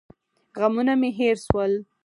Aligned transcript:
غمونه 0.59 0.93
مې 0.99 1.09
هېر 1.17 1.37
سول. 1.47 1.73